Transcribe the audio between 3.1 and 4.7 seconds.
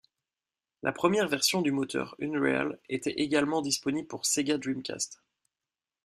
également disponible pour Sega